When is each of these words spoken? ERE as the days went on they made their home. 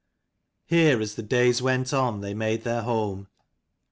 ERE 0.71 0.99
as 0.99 1.13
the 1.13 1.21
days 1.21 1.61
went 1.61 1.93
on 1.93 2.21
they 2.21 2.33
made 2.33 2.63
their 2.63 2.81
home. 2.81 3.27